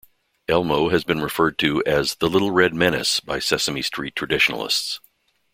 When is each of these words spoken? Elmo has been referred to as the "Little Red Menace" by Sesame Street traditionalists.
Elmo 0.47 0.89
has 0.89 1.03
been 1.03 1.21
referred 1.21 1.59
to 1.59 1.83
as 1.85 2.15
the 2.15 2.27
"Little 2.27 2.49
Red 2.49 2.73
Menace" 2.73 3.19
by 3.19 3.37
Sesame 3.37 3.83
Street 3.83 4.15
traditionalists. 4.15 4.99